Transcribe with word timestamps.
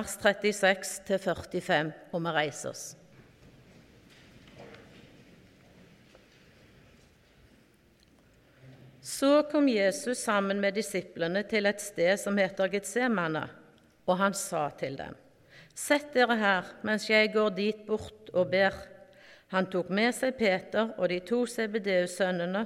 vers 0.00 0.16
36-45, 0.22 1.92
og 2.12 2.24
vi 2.24 2.32
reiser 2.34 2.72
oss. 2.72 2.84
Så 9.00 9.42
kom 9.50 9.68
Jesus 9.68 10.22
sammen 10.22 10.60
med 10.62 10.76
disiplene 10.76 11.42
til 11.48 11.66
et 11.68 11.80
sted 11.82 12.20
som 12.20 12.38
heter 12.38 12.70
Getsemane, 12.72 13.46
og 14.06 14.16
han 14.20 14.36
sa 14.36 14.68
til 14.78 14.96
dem, 15.00 15.16
Sett 15.74 16.10
dere 16.12 16.36
her 16.36 16.70
mens 16.84 17.06
jeg 17.08 17.30
går 17.32 17.52
dit 17.56 17.82
bort 17.86 18.28
og 18.34 18.50
ber. 18.52 18.74
Han 19.54 19.68
tok 19.70 19.88
med 19.94 20.12
seg 20.14 20.36
Peter 20.36 20.92
og 20.98 21.08
de 21.08 21.20
to 21.24 21.44
CBDU-sønnene, 21.48 22.64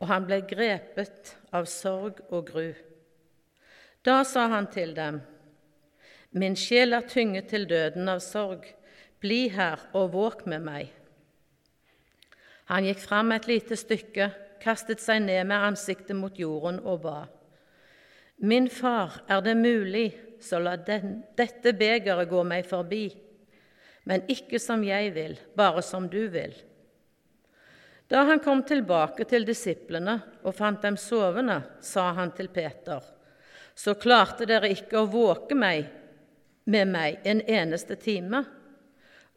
og 0.00 0.08
han 0.08 0.26
ble 0.28 0.40
grepet 0.48 1.34
av 1.56 1.68
sorg 1.70 2.20
og 2.30 2.50
gru. 2.50 2.68
Da 4.04 4.20
sa 4.24 4.46
han 4.52 4.68
til 4.72 4.94
dem, 4.96 5.20
Min 6.30 6.54
sjel 6.56 6.94
er 6.94 7.08
tynget 7.10 7.48
til 7.50 7.66
døden 7.66 8.08
av 8.08 8.20
sorg. 8.22 8.68
Bli 9.20 9.48
her 9.50 9.82
og 9.92 10.12
våk 10.14 10.46
med 10.48 10.62
meg. 10.62 10.92
Han 12.70 12.86
gikk 12.86 13.00
fram 13.02 13.34
et 13.34 13.48
lite 13.50 13.76
stykke 13.76 14.30
kastet 14.62 15.02
seg 15.02 15.24
ned 15.24 15.48
med 15.48 15.66
ansiktet 15.70 16.16
mot 16.16 16.36
jorden 16.38 16.78
og 16.84 17.02
ba. 17.04 17.18
Min 18.40 18.70
far, 18.72 19.20
er 19.28 19.42
det 19.44 19.56
mulig, 19.58 20.14
så 20.40 20.60
la 20.62 20.76
den, 20.80 21.20
dette 21.36 21.74
begeret 21.76 22.30
gå 22.30 22.44
meg 22.46 22.64
forbi, 22.68 23.10
men 24.08 24.24
ikke 24.32 24.60
som 24.62 24.84
jeg 24.86 25.10
vil, 25.12 25.36
bare 25.56 25.82
som 25.84 26.06
du 26.08 26.22
vil. 26.32 26.54
Da 28.10 28.24
han 28.26 28.40
kom 28.42 28.62
tilbake 28.66 29.26
til 29.28 29.44
disiplene 29.46 30.16
og 30.42 30.56
fant 30.56 30.80
dem 30.82 30.96
sovende, 30.98 31.60
sa 31.84 32.08
han 32.16 32.32
til 32.34 32.48
Peter, 32.54 33.02
så 33.74 33.94
klarte 33.98 34.48
dere 34.48 34.72
ikke 34.72 35.02
å 35.02 35.10
våke 35.10 35.58
meg 35.58 35.99
med 36.64 36.90
meg 36.90 37.20
en 37.24 37.40
eneste 37.40 37.96
time. 38.00 38.44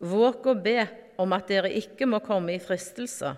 Våk 0.03 0.47
og 0.51 0.63
be 0.65 0.83
om 1.21 1.33
at 1.35 1.47
dere 1.47 1.71
ikke 1.71 2.07
må 2.09 2.19
komme 2.23 2.55
i 2.55 2.61
fristelse. 2.61 3.33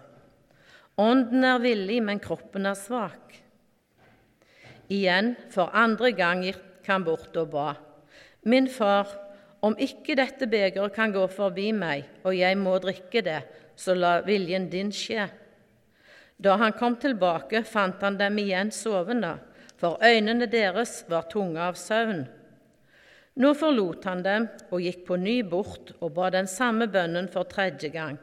Ånden 0.98 1.44
er 1.44 1.60
villig, 1.60 2.00
men 2.04 2.22
kroppen 2.24 2.66
er 2.70 2.78
svak. 2.80 3.36
Igjen, 4.88 5.34
for 5.52 5.74
andre 5.76 6.12
gang 6.16 6.44
gikk 6.46 6.88
han 6.88 7.04
bort 7.04 7.36
og 7.42 7.52
ba. 7.52 7.74
Min 8.46 8.70
far, 8.70 9.10
om 9.66 9.74
ikke 9.82 10.16
dette 10.18 10.48
begeret 10.48 10.94
kan 10.96 11.14
gå 11.14 11.26
forbi 11.34 11.72
meg, 11.74 12.06
og 12.24 12.38
jeg 12.38 12.58
må 12.62 12.78
drikke 12.80 13.24
det, 13.26 13.42
så 13.76 13.96
la 13.98 14.20
viljen 14.26 14.70
din 14.70 14.92
skje. 14.94 15.26
Da 16.38 16.56
han 16.62 16.76
kom 16.78 16.98
tilbake, 17.02 17.64
fant 17.66 18.04
han 18.06 18.20
dem 18.20 18.38
igjen 18.40 18.72
sovende, 18.72 19.38
for 19.80 20.00
øynene 20.04 20.48
deres 20.52 21.02
var 21.10 21.28
tunge 21.32 21.60
av 21.60 21.80
søvn. 21.80 22.26
Nå 23.36 23.52
forlot 23.60 24.06
han 24.08 24.22
dem 24.24 24.46
og 24.72 24.80
gikk 24.80 25.02
på 25.10 25.18
ny 25.20 25.42
bort 25.44 25.92
og 26.00 26.14
ba 26.16 26.30
den 26.32 26.48
samme 26.48 26.88
bønnen 26.88 27.28
for 27.32 27.48
tredje 27.52 27.90
gang. 27.92 28.16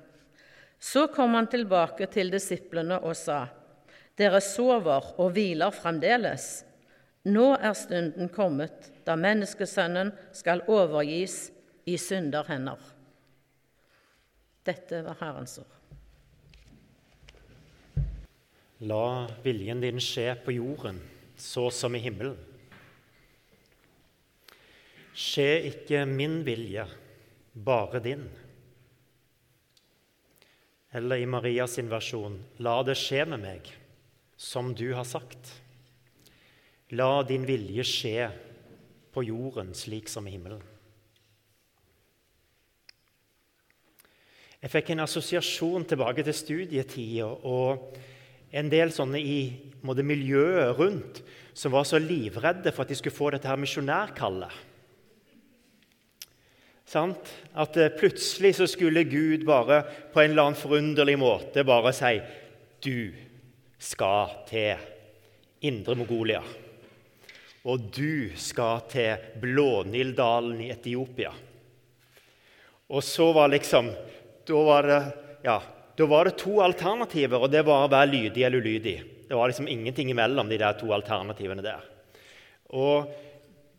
Så 0.80 1.06
kom 1.12 1.36
han 1.36 1.50
tilbake 1.52 2.08
til 2.10 2.32
disiplene 2.32 2.96
og 3.04 3.14
sa, 3.16 3.44
Dere 4.16 4.40
sover 4.44 5.12
og 5.20 5.32
hviler 5.36 5.72
fremdeles. 5.72 6.64
Nå 7.28 7.52
er 7.54 7.76
stunden 7.76 8.28
kommet 8.32 8.90
da 9.06 9.14
menneskesønnen 9.16 10.10
skal 10.34 10.64
overgis 10.68 11.52
i 11.88 11.96
synderhender. 12.00 12.80
Dette 14.66 15.00
var 15.06 15.18
Herrens 15.20 15.58
ord. 15.62 15.78
La 18.82 19.28
viljen 19.44 19.82
din 19.82 20.00
skje 20.02 20.32
på 20.42 20.56
jorden, 20.56 20.98
så 21.38 21.68
som 21.70 21.94
i 21.94 22.02
himmelen. 22.02 22.51
Skje 25.12 25.48
ikke 25.68 26.06
min 26.08 26.40
vilje, 26.46 26.86
bare 27.52 28.00
din. 28.00 28.24
Eller 30.92 31.20
i 31.20 31.28
Marias 31.28 31.78
versjon 31.88 32.38
La 32.64 32.78
det 32.84 32.96
skje 33.00 33.24
med 33.28 33.40
meg 33.44 33.68
som 34.36 34.72
du 34.74 34.88
har 34.96 35.06
sagt. 35.08 35.52
La 36.92 37.22
din 37.24 37.44
vilje 37.48 37.84
skje 37.86 38.28
på 39.12 39.24
jorden 39.24 39.72
slik 39.76 40.08
som 40.08 40.26
i 40.28 40.34
himmelen. 40.34 40.60
Jeg 44.62 44.70
fikk 44.70 44.92
en 44.92 45.02
assosiasjon 45.02 45.84
tilbake 45.90 46.22
til 46.22 46.36
studietida 46.38 47.26
og 47.26 47.96
en 48.54 48.68
del 48.70 48.92
sånne 48.94 49.18
i 49.18 49.38
miljøet 49.82 50.76
rundt 50.78 51.22
som 51.52 51.72
var 51.74 51.88
så 51.88 51.98
livredde 51.98 52.70
for 52.70 52.84
at 52.84 52.92
de 52.92 52.98
skulle 52.98 53.16
få 53.16 53.32
dette 53.34 53.48
her 53.48 53.58
misjonærkallet. 53.58 54.52
Sant? 56.88 57.30
At 57.54 57.76
eh, 57.76 57.92
plutselig 57.94 58.56
så 58.58 58.66
skulle 58.66 59.04
Gud 59.08 59.46
bare 59.48 59.82
på 60.12 60.20
en 60.20 60.32
eller 60.32 60.50
annen 60.50 60.58
forunderlig 60.58 61.18
måte 61.20 61.64
bare 61.64 61.92
si 61.96 62.16
Du 62.82 63.12
skal 63.82 64.34
til 64.48 64.90
Indre 65.62 65.94
Mongolia. 65.98 66.42
Og 67.70 67.86
du 67.94 68.34
skal 68.34 68.82
til 68.90 69.38
Blånildalen 69.42 70.64
i 70.64 70.72
Etiopia. 70.74 71.30
Og 72.92 73.04
så 73.06 73.30
var 73.32 73.52
liksom 73.52 73.92
Da 74.46 74.62
var 74.66 74.88
det, 74.90 75.00
ja, 75.46 75.60
da 75.96 76.06
var 76.10 76.26
det 76.26 76.38
to 76.40 76.56
alternativer, 76.64 77.38
og 77.38 77.50
det 77.52 77.62
var 77.62 77.84
å 77.84 77.90
være 77.92 78.10
lydig 78.10 78.42
eller 78.42 78.58
ulydig. 78.58 78.94
Det 79.28 79.36
var 79.38 79.48
liksom 79.48 79.68
ingenting 79.70 80.10
imellom 80.10 80.48
de 80.50 80.58
der 80.58 80.74
to 80.80 80.90
alternativene 80.92 81.62
der. 81.62 81.84
Og 82.74 83.06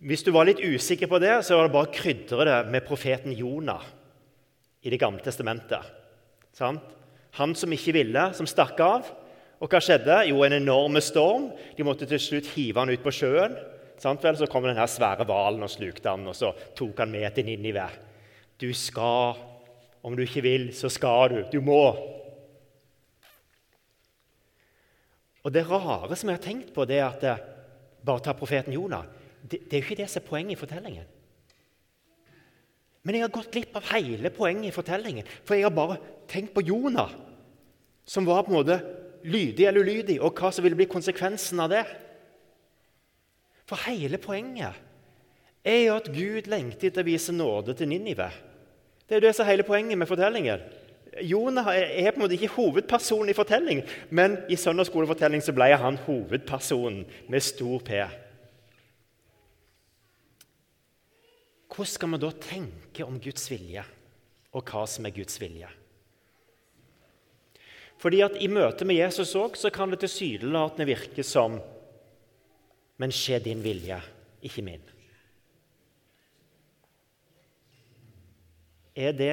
hvis 0.03 0.23
du 0.25 0.33
var 0.35 0.49
litt 0.49 0.59
usikker 0.59 1.07
på 1.07 1.19
det, 1.23 1.37
så 1.47 1.55
var 1.55 1.69
det 1.69 1.75
bare 1.77 1.87
å 1.87 1.95
krydre 1.95 2.47
det 2.49 2.57
med 2.73 2.83
profeten 2.83 3.31
Jonah 3.35 3.83
i 4.83 4.91
Det 4.91 4.99
gamle 4.99 5.23
testamentet. 5.23 5.85
Sant? 6.51 6.83
Han 7.39 7.53
som 7.55 7.71
ikke 7.71 7.95
ville, 7.95 8.25
som 8.35 8.47
stakk 8.49 8.81
av. 8.83 9.07
Og 9.63 9.71
hva 9.71 9.79
skjedde? 9.79 10.17
Jo, 10.27 10.41
en 10.43 10.57
enorm 10.57 10.99
storm. 11.01 11.47
De 11.77 11.85
måtte 11.87 12.05
til 12.09 12.19
slutt 12.19 12.51
hive 12.51 12.83
han 12.83 12.91
ut 12.91 13.05
på 13.05 13.13
sjøen. 13.15 13.55
Sant 14.01 14.21
vel? 14.25 14.35
Så 14.35 14.49
kom 14.51 14.67
denne 14.67 14.85
svære 14.91 15.23
hvalen 15.29 15.63
og 15.63 15.71
slukte 15.71 16.11
han, 16.11 16.27
og 16.27 16.35
så 16.35 16.51
tok 16.75 16.99
han 16.99 17.13
med 17.13 17.31
til 17.33 17.47
Ninive. 17.47 17.87
Du 18.59 18.67
skal. 18.75 19.39
Om 20.03 20.19
du 20.19 20.25
ikke 20.25 20.43
vil, 20.43 20.67
så 20.75 20.91
skal 20.91 21.31
du. 21.31 21.39
Du 21.47 21.61
må. 21.63 21.79
Og 25.43 25.51
Det 25.51 25.63
rare 25.67 26.15
som 26.19 26.29
jeg 26.29 26.37
har 26.37 26.43
tenkt 26.43 26.75
på, 26.75 26.83
det 26.83 26.99
er 26.99 27.07
at 27.07 27.23
eh, 27.23 27.43
bare 28.03 28.23
ta 28.23 28.35
profeten 28.35 28.75
Jonah 28.75 29.07
det, 29.43 29.59
det 29.67 29.75
er 29.75 29.81
jo 29.81 29.87
ikke 29.89 30.01
det 30.01 30.09
som 30.11 30.21
er 30.21 30.29
poenget 30.29 30.55
i 30.55 30.59
fortellingen. 30.59 31.07
Men 33.03 33.17
jeg 33.17 33.25
har 33.25 33.33
gått 33.35 33.51
glipp 33.51 33.75
av 33.75 33.89
hele 33.91 34.31
poenget 34.31 34.69
i 34.69 34.75
fortellingen. 34.75 35.27
For 35.43 35.57
jeg 35.57 35.67
har 35.67 35.75
bare 35.75 35.99
tenkt 36.31 36.53
på 36.55 36.63
Jonah, 36.63 37.11
som 38.07 38.27
var 38.27 38.45
på 38.45 38.53
en 38.53 38.59
måte 38.61 38.79
lydig 39.27 39.67
eller 39.67 39.83
ulydig, 39.83 40.17
og 40.23 40.39
hva 40.39 40.51
som 40.51 40.63
ville 40.63 40.79
bli 40.79 40.87
konsekvensen 40.91 41.59
av 41.63 41.71
det. 41.73 41.83
For 43.67 43.79
hele 43.87 44.19
poenget 44.23 44.79
er 45.63 45.79
jo 45.85 45.97
at 45.97 46.09
Gud 46.11 46.47
lengter 46.51 46.89
etter 46.89 47.03
å 47.03 47.07
vise 47.07 47.35
nåde 47.35 47.75
til 47.79 47.91
Ninive. 47.91 48.29
Det 49.03 49.15
er 49.15 49.21
jo 49.21 49.27
det 49.27 49.35
som 49.35 49.45
er 49.45 49.53
hele 49.53 49.67
poenget 49.67 49.99
med 49.99 50.07
fortellingen. 50.07 50.63
Jonah 51.21 51.67
er 51.75 52.09
på 52.11 52.17
en 52.17 52.23
måte 52.23 52.35
ikke 52.35 52.55
hovedpersonen 52.55 53.29
i 53.29 53.37
fortellingen, 53.37 53.87
men 54.09 54.39
i 54.49 54.57
søndagsskolefortellingen 54.57 55.55
ble 55.55 55.69
han 55.77 55.99
hovedpersonen 56.07 57.03
med 57.29 57.45
stor 57.45 57.83
P. 57.85 57.99
Hvordan 61.73 61.89
skal 61.89 62.11
vi 62.13 62.17
da 62.21 62.29
tenke 62.37 63.05
om 63.05 63.15
Guds 63.17 63.47
vilje, 63.49 63.81
og 64.53 64.61
hva 64.69 64.83
som 64.85 65.07
er 65.09 65.15
Guds 65.15 65.39
vilje? 65.41 65.69
Fordi 67.97 68.19
at 68.21 68.35
I 68.43 68.49
møte 68.51 68.85
med 68.85 68.99
Jesus 68.99 69.31
også, 69.33 69.63
så 69.63 69.71
kan 69.73 69.89
det 69.89 70.03
tilsynelatende 70.03 70.85
virke 70.85 71.25
som 71.25 71.61
Men 73.01 73.09
skje 73.09 73.39
din 73.41 73.63
vilje, 73.63 73.97
ikke 74.45 74.61
min. 74.61 74.83
Er 78.93 79.15
det 79.17 79.31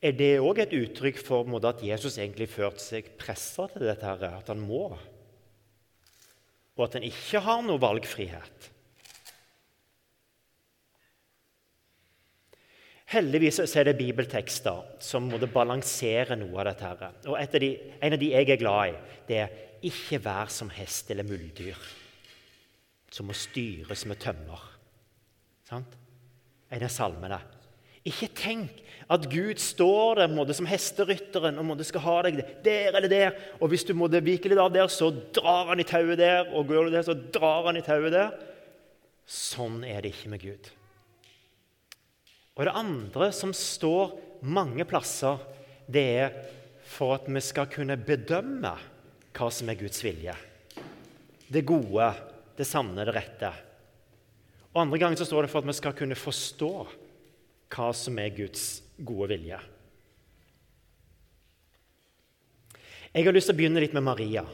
er 0.00 0.40
òg 0.40 0.62
et 0.62 0.72
uttrykk 0.72 1.20
for 1.20 1.44
måte, 1.44 1.68
at 1.68 1.84
Jesus 1.84 2.16
egentlig 2.16 2.48
førte 2.48 2.80
seg 2.80 3.12
pressa 3.20 3.68
til 3.68 3.84
dette, 3.84 4.08
her, 4.08 4.38
at 4.40 4.48
han 4.48 4.62
må? 4.62 4.96
Og 6.78 6.82
at 6.86 6.96
han 6.96 7.04
ikke 7.04 7.44
har 7.44 7.60
noe 7.66 7.82
valgfrihet? 7.82 8.70
Heldigvis 13.08 13.60
er 13.64 13.88
det 13.88 13.96
bibeltekster 13.96 14.82
som 15.00 15.30
måtte 15.30 15.48
balansere 15.48 16.36
noe 16.36 16.58
av 16.60 16.68
dette. 16.68 16.84
her. 16.84 17.14
Og 17.32 17.60
de, 17.60 17.70
En 18.02 18.12
av 18.12 18.18
de 18.18 18.30
jeg 18.30 18.50
er 18.50 18.60
glad 18.60 18.88
i, 18.88 18.94
det 19.28 19.36
er 19.36 19.48
'ikke 19.82 20.24
vær 20.24 20.48
som 20.48 20.68
hest 20.68 21.10
eller 21.10 21.24
muldyr', 21.24 21.94
som 23.10 23.26
må 23.26 23.32
styres 23.32 24.04
med 24.06 24.18
tømmer. 24.18 24.60
Sant? 25.64 25.96
En 26.70 26.82
av 26.82 26.88
salmene. 26.88 27.40
Ikke 28.04 28.28
tenk 28.28 28.70
at 29.10 29.26
Gud 29.30 29.58
står 29.60 30.14
der 30.14 30.28
måtte, 30.28 30.54
som 30.54 30.66
hesterytteren 30.66 31.58
og 31.58 31.64
måtte, 31.64 31.84
skal 31.84 32.00
ha 32.00 32.22
deg 32.22 32.42
der 32.64 32.96
eller 32.96 33.08
der. 33.08 33.32
Og 33.60 33.68
hvis 33.68 33.84
du 33.84 33.94
måtte 33.94 34.24
vike 34.24 34.48
litt 34.48 34.58
av 34.58 34.72
der, 34.72 34.86
så 34.86 35.10
drar 35.32 35.68
han 35.68 35.80
i 35.80 35.88
tauet 35.88 36.18
der. 36.18 36.48
Og 36.54 36.66
går 36.66 36.84
du 36.84 36.90
der, 36.90 37.02
så 37.02 37.14
drar 37.14 37.66
han 37.66 37.76
i 37.76 37.84
tauet 37.84 38.12
der. 38.12 38.30
Sånn 39.26 39.82
er 39.84 40.00
det 40.00 40.14
ikke 40.14 40.30
med 40.30 40.40
Gud. 40.40 40.70
Og 42.58 42.66
det 42.66 42.74
andre 42.74 43.30
som 43.34 43.54
står 43.54 44.16
mange 44.42 44.82
plasser, 44.88 45.38
det 45.86 46.04
er 46.18 46.38
for 46.88 47.14
at 47.14 47.28
vi 47.30 47.40
skal 47.44 47.68
kunne 47.70 47.96
bedømme 48.02 48.74
hva 49.38 49.48
som 49.54 49.70
er 49.70 49.78
Guds 49.78 50.02
vilje. 50.02 50.34
Det 51.48 51.62
gode, 51.68 52.10
det 52.58 52.66
sanne, 52.66 53.04
det 53.06 53.14
rette. 53.14 53.52
Og 54.74 54.82
Andre 54.82 54.98
ganger 55.00 55.20
så 55.20 55.28
står 55.28 55.46
det 55.46 55.52
for 55.52 55.62
at 55.62 55.70
vi 55.70 55.76
skal 55.78 55.94
kunne 55.96 56.18
forstå 56.18 56.72
hva 57.72 57.88
som 57.94 58.18
er 58.18 58.34
Guds 58.34 58.64
gode 58.98 59.30
vilje. 59.36 59.60
Jeg 63.14 63.24
har 63.24 63.34
lyst 63.34 63.48
til 63.48 63.56
å 63.56 63.58
begynne 63.60 63.80
litt 63.82 63.94
med 63.96 64.04
Maria. 64.04 64.44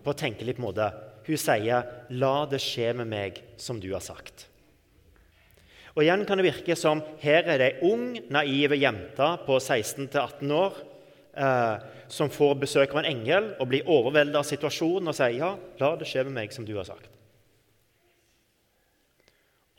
på 0.00 0.14
å 0.14 0.16
tenke 0.16 0.46
litt 0.48 0.56
på 0.56 0.72
det. 0.72 0.88
Hun 1.26 1.36
sier 1.36 2.06
'La 2.08 2.46
det 2.46 2.58
skje 2.58 2.94
med 2.96 3.06
meg 3.06 3.42
som 3.58 3.78
du 3.78 3.92
har 3.92 4.00
sagt'. 4.00 4.46
Og 5.96 6.04
Igjen 6.04 6.24
kan 6.26 6.38
det 6.38 6.46
virke 6.46 6.76
som 6.78 7.02
her 7.22 7.48
er 7.50 7.58
det 7.58 7.70
ei 7.70 7.88
ung, 7.90 8.12
naiv 8.30 8.76
jente 8.78 9.30
på 9.46 9.58
16-18 9.58 10.52
år 10.54 10.76
eh, 11.34 11.88
som 12.10 12.30
får 12.30 12.58
besøk 12.62 12.94
av 12.94 13.02
en 13.02 13.10
engel 13.10 13.54
og 13.58 13.70
blir 13.70 13.88
overveldet 13.90 14.38
av 14.38 14.46
situasjonen 14.46 15.10
og 15.10 15.16
sier 15.18 15.38
'Ja, 15.38 15.56
la 15.80 15.96
det 15.96 16.06
skje 16.06 16.24
med 16.24 16.36
meg 16.38 16.52
som 16.52 16.64
du 16.64 16.76
har 16.76 16.86
sagt'. 16.86 17.10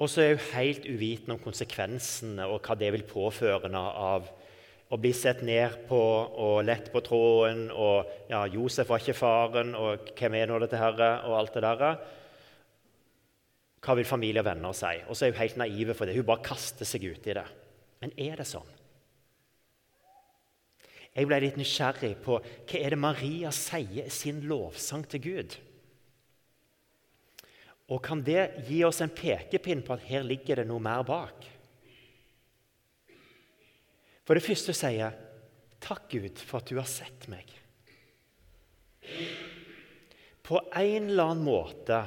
Og 0.02 0.10
så 0.10 0.22
er 0.22 0.36
hun 0.36 0.54
helt 0.56 0.86
uvitende 0.90 1.36
om 1.38 1.44
konsekvensene 1.44 2.48
og 2.50 2.62
hva 2.66 2.76
det 2.76 2.92
vil 2.92 3.04
påføre 3.04 3.62
henne 3.68 3.78
av 3.78 4.32
å 4.92 4.98
bli 4.98 5.12
sett 5.14 5.44
ned 5.46 5.86
på 5.88 6.00
og 6.46 6.66
lett 6.66 6.90
på 6.92 7.00
tråden, 7.06 7.70
og 7.72 8.10
ja, 8.28 8.42
Josef 8.52 8.90
var 8.90 9.00
ikke 9.00 9.16
faren, 9.16 9.76
og 9.76 10.10
hvem 10.18 10.36
er 10.36 10.50
nå 10.50 10.58
dette 10.60 10.80
her, 10.82 10.98
og 11.24 11.38
alt 11.38 11.54
det 11.54 11.64
der. 11.64 12.02
Hva 13.82 13.96
vil 13.98 14.06
familie 14.06 14.44
og 14.44 14.46
venner 14.46 14.76
si? 14.78 14.92
Og 15.10 15.18
så 15.18 15.26
er 15.26 15.34
hun 15.34 15.42
helt 15.42 15.58
naive 15.58 15.96
for 15.98 16.06
det. 16.06 16.16
Hun 16.18 16.28
bare 16.28 16.46
kaster 16.46 16.86
seg 16.86 17.08
ut 17.10 17.26
i 17.28 17.36
det. 17.38 17.48
Men 18.02 18.14
er 18.22 18.42
det 18.42 18.48
sånn? 18.50 18.70
Jeg 21.12 21.28
ble 21.28 21.42
litt 21.44 21.58
nysgjerrig 21.60 22.14
på 22.24 22.38
hva 22.40 22.80
er 22.80 22.94
det 22.94 23.00
Maria 23.02 23.50
sier 23.52 24.06
i 24.06 24.14
sin 24.14 24.46
lovsang 24.48 25.04
til 25.12 25.24
Gud. 25.26 25.58
Og 27.92 28.00
kan 28.06 28.22
det 28.24 28.64
gi 28.70 28.80
oss 28.88 29.02
en 29.04 29.12
pekepinn 29.12 29.82
på 29.84 29.98
at 29.98 30.06
her 30.08 30.24
ligger 30.24 30.62
det 30.62 30.70
noe 30.70 30.80
mer 30.80 31.04
bak? 31.04 31.50
For 34.24 34.38
det 34.38 34.46
første 34.46 34.74
sier 34.78 35.02
jeg, 35.02 35.28
'Takk, 35.82 36.04
Gud, 36.14 36.38
for 36.38 36.62
at 36.62 36.70
du 36.70 36.78
har 36.78 36.86
sett 36.86 37.26
meg'. 37.28 37.58
På 40.44 40.62
en 40.78 41.10
eller 41.10 41.24
annen 41.24 41.44
måte 41.44 42.04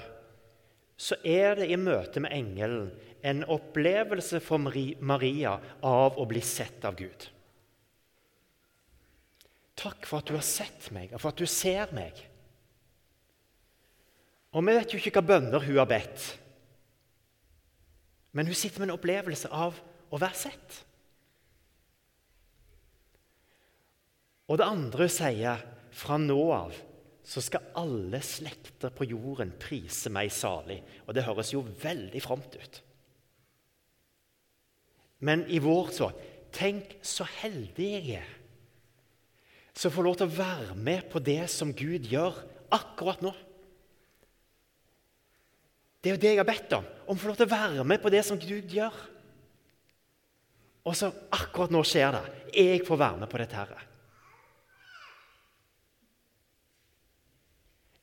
så 1.04 1.18
er 1.20 1.58
det 1.58 1.68
i 1.68 1.76
møte 1.76 2.22
med 2.24 2.32
engelen 2.32 2.88
en 3.24 3.42
opplevelse 3.52 4.40
for 4.44 4.60
Maria 4.60 5.56
av 5.84 6.16
å 6.20 6.24
bli 6.28 6.40
sett 6.44 6.84
av 6.88 6.96
Gud. 6.96 7.26
Takk 9.76 10.06
for 10.08 10.22
at 10.22 10.30
du 10.30 10.36
har 10.36 10.46
sett 10.46 10.88
meg, 10.94 11.12
og 11.12 11.20
for 11.20 11.34
at 11.34 11.40
du 11.40 11.48
ser 11.50 11.92
meg. 11.96 12.16
Og 14.54 14.62
Vi 14.64 14.76
vet 14.76 14.94
jo 14.94 15.00
ikke 15.00 15.18
hva 15.18 15.26
bønner 15.34 15.64
hun 15.66 15.80
har 15.80 15.90
bedt, 15.90 16.30
men 18.34 18.48
hun 18.48 18.56
sitter 18.56 18.80
med 18.80 18.88
en 18.88 18.96
opplevelse 18.96 19.50
av 19.52 19.76
å 20.10 20.18
være 20.18 20.38
sett. 20.38 20.80
Og 24.48 24.58
det 24.60 24.66
andre 24.68 25.06
hun 25.06 25.12
sier 25.12 25.62
fra 25.94 26.16
nå 26.20 26.40
av 26.54 26.74
så 27.24 27.40
skal 27.40 27.72
alle 27.80 28.20
slekter 28.24 28.92
på 28.92 29.06
jorden 29.08 29.54
prise 29.60 30.12
meg 30.12 30.32
salig. 30.34 30.82
Og 31.08 31.16
det 31.16 31.24
høres 31.24 31.54
jo 31.54 31.64
veldig 31.64 32.20
fromt 32.22 32.56
ut. 32.58 32.80
Men 35.24 35.46
i 35.48 35.62
vår 35.62 35.92
så 35.96 36.12
Tenk 36.54 37.00
så 37.02 37.24
heldig 37.26 37.86
jeg 37.90 38.10
er 38.20 38.28
som 39.74 39.90
får 39.90 40.06
lov 40.06 40.18
til 40.18 40.28
å 40.30 40.36
være 40.36 40.76
med 40.78 41.08
på 41.10 41.18
det 41.18 41.48
som 41.50 41.72
Gud 41.74 42.06
gjør 42.06 42.36
akkurat 42.74 43.24
nå. 43.24 43.32
Det 45.98 46.10
er 46.10 46.14
jo 46.14 46.20
det 46.22 46.30
jeg 46.30 46.38
har 46.38 46.46
bedt 46.46 46.76
om. 46.76 46.86
Om 47.08 47.16
å 47.16 47.20
få 47.20 47.30
lov 47.32 47.40
til 47.40 47.48
å 47.48 47.54
være 47.54 47.86
med 47.88 48.02
på 48.02 48.12
det 48.12 48.20
som 48.26 48.38
Gud 48.38 48.70
gjør. 48.70 48.94
Og 50.84 50.94
så 50.94 51.10
akkurat 51.32 51.72
nå 51.74 51.82
skjer 51.88 52.14
det. 52.14 52.22
Jeg 52.54 52.84
får 52.86 53.00
være 53.00 53.22
med 53.24 53.32
på 53.32 53.40
dette. 53.40 53.56
her. 53.64 53.93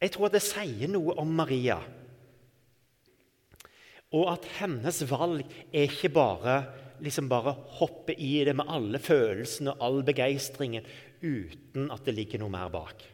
Jeg 0.01 0.13
tror 0.15 0.30
at 0.30 0.38
det 0.38 0.44
sier 0.44 0.89
noe 0.89 1.15
om 1.21 1.33
Maria. 1.38 1.77
Og 4.12 4.27
at 4.33 4.48
hennes 4.57 5.03
valg 5.07 5.45
er 5.71 5.88
ikke 5.88 6.12
bare 6.12 6.56
liksom 7.01 7.30
bare 7.30 7.53
hoppe 7.80 8.13
i 8.13 8.44
det 8.45 8.53
med 8.57 8.69
alle 8.69 9.00
følelsene 9.01 9.74
og 9.74 9.86
all 9.86 10.01
begeistringen 10.06 10.86
uten 11.21 11.89
at 11.94 12.06
det 12.06 12.15
ligger 12.18 12.42
noe 12.42 12.53
mer 12.53 12.69
bak. 12.74 13.06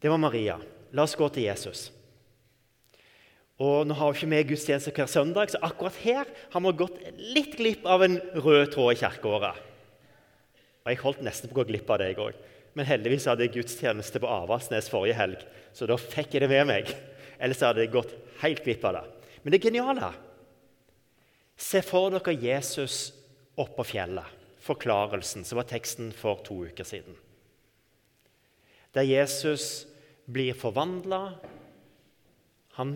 Det 0.00 0.08
var 0.08 0.20
Maria. 0.20 0.56
La 0.96 1.04
oss 1.04 1.16
gå 1.18 1.28
til 1.28 1.44
Jesus. 1.44 1.90
Og 3.60 3.84
Nå 3.84 3.96
har 3.96 4.14
vi 4.14 4.22
ikke 4.22 4.30
vi 4.32 4.44
gudstjeneste 4.54 4.92
hver 4.96 5.10
søndag, 5.12 5.50
så 5.52 5.60
akkurat 5.60 5.98
her 6.00 6.28
har 6.52 6.62
vi 6.64 6.76
gått 6.80 7.02
litt 7.20 7.58
glipp 7.58 7.84
av 7.84 8.06
en 8.06 8.16
rød 8.40 8.72
tråd 8.72 8.94
i 8.94 9.00
kirkeåret. 9.02 9.66
Og 10.80 10.88
jeg 10.88 11.02
holdt 11.02 11.20
nesten 11.26 11.50
på 11.50 11.58
å 11.58 11.60
gå 11.60 11.68
glipp 11.68 11.92
av 11.92 12.00
det, 12.00 12.14
jeg 12.14 12.22
òg. 12.24 12.38
Men 12.78 12.86
heldigvis 12.86 13.26
hadde 13.26 13.46
jeg 13.46 13.54
gudstjeneste 13.58 14.20
på 14.22 14.30
Avaldsnes 14.30 14.90
forrige 14.92 15.18
helg, 15.18 15.40
så 15.74 15.88
da 15.90 15.96
fikk 15.98 16.36
jeg 16.36 16.44
det 16.44 16.50
med 16.52 16.68
meg. 16.70 16.92
Ellers 17.42 17.62
hadde 17.64 17.82
jeg 17.82 17.94
gått 17.94 18.12
helt 18.42 18.62
glipp 18.64 18.84
av 18.86 18.98
det. 18.98 19.06
Men 19.42 19.54
det 19.54 19.64
geniale 19.64 20.10
Se 21.60 21.82
for 21.84 22.08
dere 22.14 22.32
Jesus 22.40 23.10
oppå 23.60 23.84
fjellet. 23.84 24.38
Forklarelsen, 24.64 25.44
som 25.44 25.58
var 25.58 25.66
teksten 25.68 26.08
for 26.16 26.40
to 26.44 26.62
uker 26.68 26.86
siden. 26.88 27.16
Der 28.96 29.04
Jesus 29.04 29.86
blir 30.24 30.56
forvandla. 30.56 31.34
Han 32.78 32.94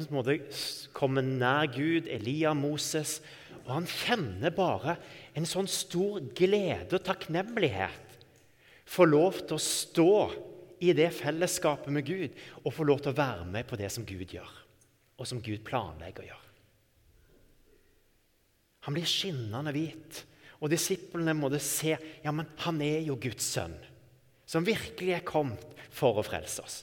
kommer 0.96 1.24
nær 1.24 1.68
Gud, 1.72 2.08
Elia, 2.08 2.54
Moses, 2.56 3.18
og 3.64 3.70
han 3.78 3.88
kjenner 3.88 4.52
bare 4.54 4.96
en 5.36 5.48
sånn 5.48 5.68
stor 5.68 6.20
glede 6.36 6.96
og 6.96 7.04
takknemlighet 7.04 8.03
få 8.84 9.06
lov 9.08 9.40
til 9.44 9.56
å 9.56 9.62
stå 9.62 10.14
i 10.84 10.92
det 10.96 11.08
fellesskapet 11.16 11.92
med 11.94 12.06
Gud 12.06 12.34
og 12.62 12.74
få 12.74 12.86
lov 12.86 13.02
til 13.02 13.14
å 13.14 13.18
være 13.18 13.46
med 13.48 13.66
på 13.68 13.78
det 13.80 13.90
som 13.92 14.06
Gud 14.06 14.34
gjør, 14.34 14.50
og 15.18 15.28
som 15.28 15.42
Gud 15.44 15.64
planlegger 15.66 16.24
å 16.24 16.28
gjøre. 16.32 16.40
Han 18.84 18.96
blir 18.96 19.08
skinnende 19.08 19.72
hvit, 19.72 20.24
og 20.60 20.72
disiplene 20.72 21.34
måtte 21.36 21.60
se 21.62 21.94
ja, 21.94 22.32
men 22.32 22.48
han 22.64 22.80
er 22.84 23.00
jo 23.06 23.16
Guds 23.20 23.46
sønn, 23.56 23.76
som 24.44 24.66
virkelig 24.66 25.16
er 25.16 25.24
kommet 25.26 25.72
for 25.94 26.20
å 26.20 26.26
frelse 26.26 26.64
oss. 26.64 26.82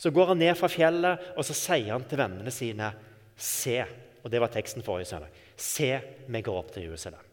Så 0.00 0.12
går 0.12 0.32
han 0.32 0.40
ned 0.40 0.56
fra 0.56 0.68
fjellet 0.72 1.32
og 1.34 1.44
så 1.44 1.56
sier 1.56 1.92
han 1.92 2.06
til 2.08 2.20
vennene 2.20 2.52
sine 2.54 2.92
Se, 3.40 3.78
og 4.20 4.28
det 4.32 4.40
var 4.42 4.52
teksten 4.52 4.84
forrige 4.84 5.08
søndag. 5.14 5.36
Se, 5.56 5.94
vi 6.28 6.42
går 6.44 6.58
opp 6.60 6.74
til 6.74 6.90
Jerusalem. 6.90 7.29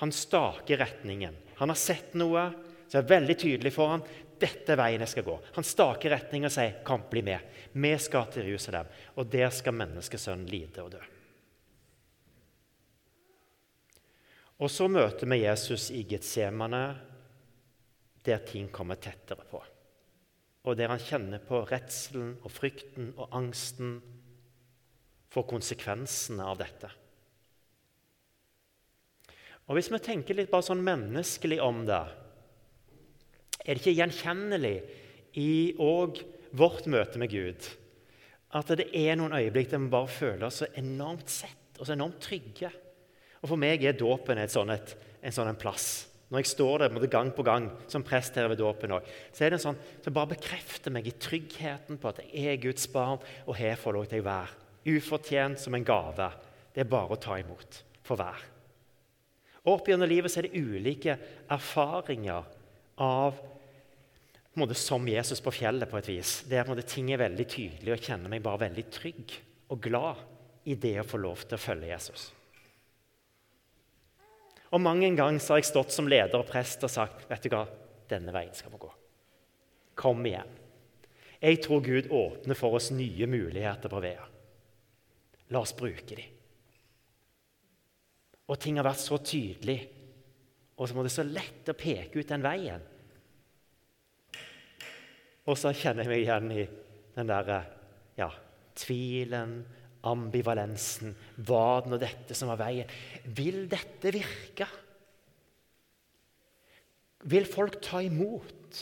Han 0.00 0.12
staker 0.12 0.80
retningen. 0.80 1.36
Han 1.60 1.68
har 1.68 1.76
sett 1.76 2.14
noe 2.16 2.46
som 2.88 3.02
er 3.02 3.08
veldig 3.10 3.34
tydelig 3.36 3.72
for 3.74 3.92
ham. 3.92 4.04
Dette 4.40 4.72
er 4.72 4.78
veien 4.80 5.02
jeg 5.04 5.12
skal 5.12 5.26
gå. 5.26 5.34
Han 5.58 5.66
staker 5.66 6.14
retningen 6.14 6.48
og 6.48 6.54
sier, 6.54 6.80
'Kom, 6.84 7.02
bli 7.10 7.20
med. 7.22 7.40
Vi 7.72 7.98
skal 7.98 8.30
til 8.32 8.46
Jerusalem, 8.48 8.86
og 9.16 9.30
der 9.30 9.50
skal 9.50 9.76
menneskesønnen 9.76 10.46
lide 10.48 10.82
og 10.82 10.92
dø.' 10.92 11.08
Og 14.60 14.70
så 14.70 14.88
møter 14.88 15.26
vi 15.26 15.42
Jesus 15.44 15.90
i 15.90 16.02
Getsemane, 16.02 16.96
der 18.24 18.38
ting 18.38 18.72
kommer 18.72 18.94
tettere 18.94 19.44
på. 19.50 19.62
Og 20.64 20.76
der 20.76 20.88
han 20.88 20.98
kjenner 20.98 21.38
på 21.38 21.64
redselen 21.64 22.38
og 22.42 22.50
frykten 22.50 23.12
og 23.16 23.28
angsten 23.32 24.00
for 25.28 25.42
konsekvensene 25.42 26.42
av 26.42 26.58
dette. 26.58 26.90
Og 29.70 29.76
Hvis 29.78 29.90
vi 29.92 30.00
tenker 30.02 30.34
litt 30.34 30.50
bare 30.50 30.66
sånn 30.66 30.82
menneskelig 30.82 31.60
om 31.62 31.84
det, 31.86 32.02
er 33.62 33.76
det 33.76 33.78
ikke 33.84 34.00
gjenkjennelig 34.00 34.76
i 35.38 35.76
òg 35.78 36.18
vårt 36.58 36.88
møte 36.90 37.20
med 37.22 37.30
Gud 37.30 37.68
at 38.58 38.72
det 38.74 38.88
er 38.98 39.14
noen 39.14 39.36
øyeblikk 39.36 39.68
der 39.70 39.78
vi 39.78 39.92
bare 39.92 40.10
føler 40.10 40.48
oss 40.48 40.58
så 40.64 40.66
enormt 40.80 41.30
sett 41.30 41.78
og 41.78 41.86
så 41.86 41.94
enormt 41.94 42.18
trygge? 42.24 42.72
Og 43.44 43.52
For 43.52 43.62
meg 43.62 43.86
er 43.86 43.94
dåpen 43.94 44.42
et 44.42 44.50
sånn 44.50 44.74
et, 44.74 44.96
en 45.22 45.36
sånn 45.38 45.54
plass. 45.60 46.08
Når 46.34 46.42
jeg 46.42 46.50
står 46.50 46.82
der 46.82 47.06
gang 47.06 47.30
på 47.34 47.46
gang 47.46 47.70
som 47.86 48.02
prest 48.06 48.34
her 48.38 48.50
ved 48.50 48.58
dåpen, 48.58 48.98
så 49.30 49.44
er 49.46 49.54
det 49.54 49.60
en 49.60 49.66
sånn 49.70 49.82
som 50.02 50.14
bare 50.14 50.34
bekrefter 50.34 50.90
meg 50.90 51.06
i 51.06 51.14
tryggheten 51.14 51.98
på 52.02 52.10
at 52.10 52.24
jeg 52.26 52.56
er 52.56 52.62
Guds 52.62 52.90
barn, 52.90 53.22
og 53.46 53.58
her 53.58 53.78
får 53.78 53.96
lov 53.96 54.10
til 54.10 54.22
å 54.22 54.28
være. 54.32 54.58
Ufortjent 54.98 55.62
som 55.62 55.78
en 55.78 55.86
gave. 55.86 56.32
Det 56.74 56.82
er 56.82 56.90
bare 56.90 57.14
å 57.14 57.22
ta 57.22 57.38
imot 57.38 57.84
for 58.06 58.18
hver. 58.18 58.50
Opp 59.70 59.88
gjennom 59.88 60.10
livet 60.10 60.34
er 60.36 60.48
det 60.48 60.58
ulike 60.58 61.16
erfaringer 61.50 62.48
av 63.00 63.38
måte, 64.58 64.74
som 64.74 65.06
Jesus 65.08 65.40
på 65.40 65.52
fjellet, 65.54 65.88
på 65.90 66.00
et 66.00 66.10
vis. 66.10 66.40
Der 66.50 66.66
måte, 66.68 66.84
ting 66.86 67.12
er 67.12 67.22
veldig 67.22 67.46
tydelige 67.46 67.92
og 67.92 67.96
jeg 67.98 68.06
kjenner 68.10 68.32
meg 68.32 68.44
bare 68.44 68.64
veldig 68.66 68.86
trygg 68.92 69.36
og 69.70 69.82
glad 69.84 70.24
i 70.70 70.76
det 70.80 70.96
å 71.00 71.06
få 71.06 71.20
lov 71.22 71.44
til 71.46 71.56
å 71.56 71.62
følge 71.62 71.92
Jesus. 71.92 72.30
Og 74.70 74.82
Mange 74.82 75.08
ganger 75.18 75.42
har 75.42 75.58
jeg 75.58 75.70
stått 75.70 75.94
som 75.94 76.08
leder 76.10 76.38
og 76.38 76.48
prest 76.50 76.84
og 76.86 76.92
sagt 76.92 77.26
vet 77.30 77.46
du 77.46 77.50
hva, 77.54 77.64
denne 78.10 78.34
veien 78.34 78.54
skal 78.54 78.74
vi 78.74 78.82
gå. 78.82 78.90
Kom 79.98 80.22
igjen. 80.26 80.58
Jeg 81.40 81.62
tror 81.64 81.80
Gud 81.82 82.10
åpner 82.12 82.58
for 82.58 82.76
oss 82.76 82.90
nye 82.92 83.26
muligheter 83.30 83.90
på 83.90 84.02
veien. 84.02 84.36
La 85.50 85.62
oss 85.64 85.72
bruke 85.74 86.14
dem. 86.14 86.39
Og 88.50 88.58
ting 88.58 88.80
har 88.80 88.86
vært 88.88 89.02
så 89.02 89.20
tydelig, 89.22 89.78
og 90.74 90.88
så 90.88 90.96
må 90.96 91.04
det 91.06 91.12
så 91.14 91.26
lett 91.26 91.68
å 91.70 91.76
peke 91.78 92.18
ut 92.18 92.30
den 92.30 92.42
veien. 92.42 92.82
Og 95.46 95.58
så 95.58 95.72
kjenner 95.74 96.06
jeg 96.06 96.10
meg 96.10 96.24
igjen 96.24 96.54
i 96.54 96.64
den 97.16 97.30
derre 97.30 97.60
ja, 98.18 98.28
tvilen, 98.78 99.60
ambivalensen. 100.06 101.14
Var 101.36 101.82
det 101.84 101.92
nå 101.92 101.98
dette 102.00 102.36
som 102.36 102.50
var 102.50 102.60
veien? 102.62 102.90
Vil 103.36 103.66
dette 103.70 104.12
virke? 104.14 104.68
Vil 107.30 107.46
folk 107.48 107.80
ta 107.84 108.00
imot? 108.02 108.80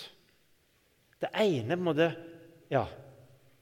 Det 1.19 1.31
ene 1.43 1.75
må 1.81 1.95
det 1.99 2.13
ja, 2.71 2.85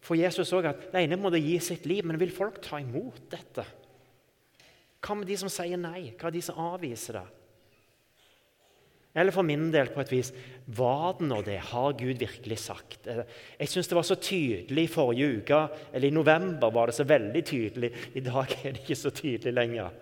For 0.05 0.19
Jesus 0.19 0.51
òg 0.55 0.69
at 0.69 0.83
det 0.93 1.01
ene 1.07 1.17
må 1.19 1.31
det 1.33 1.41
gi 1.41 1.57
sitt 1.63 1.87
liv, 1.89 2.05
men 2.05 2.19
vil 2.21 2.35
folk 2.35 2.61
ta 2.63 2.79
imot 2.83 3.31
dette? 3.33 3.65
Hva 5.05 5.17
med 5.17 5.29
de 5.29 5.37
som 5.39 5.53
sier 5.53 5.81
nei? 5.81 6.13
Hva 6.15 6.31
med 6.31 6.39
de 6.39 6.45
som 6.45 6.61
avviser 6.63 7.21
det? 7.21 7.27
Eller 9.17 9.33
for 9.33 9.47
min 9.49 9.71
del, 9.73 9.89
på 9.95 10.03
et 10.03 10.11
vis, 10.13 10.29
var 10.77 11.15
det 11.17 11.25
nå 11.25 11.39
det? 11.47 11.57
Har 11.71 11.95
Gud 11.97 12.19
virkelig 12.21 12.59
sagt? 12.61 13.07
Eh, 13.09 13.23
jeg 13.63 13.71
syns 13.73 13.89
det 13.89 13.97
var 13.97 14.05
så 14.05 14.19
tydelig 14.21 14.83
i 14.85 14.91
forrige 14.93 15.39
uke, 15.39 15.61
eller 15.93 16.09
i 16.09 16.13
november 16.13 16.75
var 16.75 16.91
det 16.91 16.99
så 16.99 17.07
veldig 17.09 17.43
tydelig. 17.49 17.91
I 18.13 18.25
dag 18.27 18.53
er 18.59 18.75
det 18.77 18.83
ikke 18.83 18.99
så 19.01 19.15
tydelig 19.17 19.55
lenger, 19.57 19.97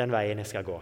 den 0.00 0.14
veien 0.16 0.40
jeg 0.40 0.48
skal 0.48 0.64
gå. 0.64 0.78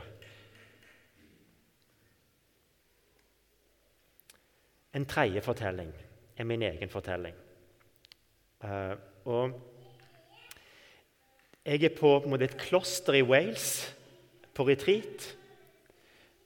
En 4.95 5.11
tredje 5.11 5.43
fortelling 5.43 5.91
er 6.39 6.47
min 6.47 6.63
egen 6.63 6.91
fortelling. 6.91 7.35
Uh, 8.63 8.95
og 9.27 9.59
jeg 11.65 11.85
er 11.89 11.95
på, 11.97 12.19
på 12.25 12.41
et 12.45 12.57
kloster 12.61 13.17
i 13.19 13.25
Wales, 13.25 13.69
på 14.55 14.67
retreat. 14.69 15.31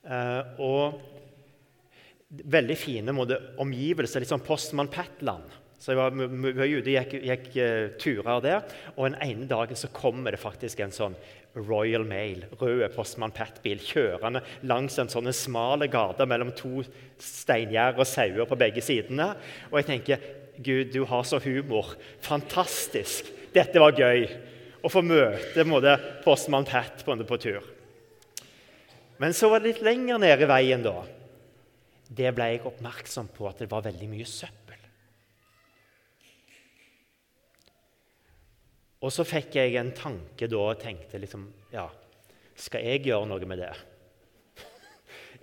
Eh, 0.08 0.60
og 0.62 1.00
veldig 2.28 2.76
fine 2.78 3.14
måte, 3.16 3.38
omgivelser, 3.60 4.22
litt 4.22 4.30
sånn 4.30 4.44
Postman 4.44 4.90
Patland. 4.92 5.48
Så 5.78 5.92
jeg 5.92 6.00
var 6.00 6.14
mye 6.14 6.66
ute, 6.66 6.90
gikk, 6.90 7.12
gikk 7.22 7.44
uh, 7.54 7.84
turer 8.02 8.40
der, 8.42 8.72
og 8.96 9.04
den 9.06 9.18
ene 9.22 9.46
dagen 9.48 9.78
så 9.78 9.90
kommer 9.94 10.34
det 10.34 10.40
faktisk 10.42 10.82
en 10.82 10.94
sånn 10.94 11.14
Royal 11.54 12.02
Mail, 12.06 12.42
rød 12.58 12.82
Postman 12.96 13.32
Pat-bil, 13.34 13.78
kjørende 13.82 14.42
langs 14.68 14.98
en 14.98 15.10
sånn 15.10 15.30
smal 15.32 15.86
gate 15.90 16.26
mellom 16.28 16.50
to 16.58 16.82
steingjerder 17.22 18.02
og 18.02 18.10
sauer 18.10 18.50
på 18.50 18.58
begge 18.58 18.82
sidene. 18.84 19.30
Og 19.70 19.78
jeg 19.80 19.88
tenker 19.92 20.28
Gud, 20.58 20.90
du 20.90 21.04
har 21.06 21.22
så 21.22 21.38
humor. 21.44 21.94
Fantastisk. 22.26 23.30
Dette 23.54 23.78
var 23.78 23.94
gøy. 23.94 24.26
Å 24.82 24.90
få 24.92 25.02
møte 25.02 25.64
Postmann 26.24 26.66
Pat 26.68 27.02
på, 27.04 27.16
på 27.26 27.40
tur. 27.42 27.64
Men 29.18 29.34
så 29.34 29.50
var 29.50 29.60
det 29.60 29.72
litt 29.72 29.84
lenger 29.86 30.20
nede 30.22 30.46
i 30.46 30.50
veien, 30.50 30.84
da. 30.84 31.02
Det 32.08 32.30
ble 32.32 32.52
jeg 32.52 32.64
oppmerksom 32.68 33.28
på 33.34 33.48
at 33.50 33.60
det 33.64 33.68
var 33.70 33.84
veldig 33.84 34.08
mye 34.08 34.26
søppel. 34.28 34.78
Og 38.98 39.14
så 39.14 39.26
fikk 39.26 39.58
jeg 39.58 39.76
en 39.78 39.92
tanke 39.94 40.48
da 40.50 40.64
og 40.72 40.80
tenkte 40.82 41.20
liksom 41.22 41.44
Ja, 41.70 41.86
skal 42.58 42.86
jeg 42.86 43.04
gjøre 43.06 43.28
noe 43.30 43.50
med 43.50 43.62
det? 43.62 43.74